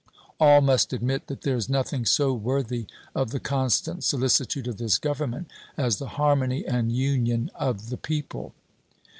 [0.39, 4.97] All must admit that there is nothing so worthy of the constant solicitude of this
[4.97, 8.55] Government as the harmony and union of the people.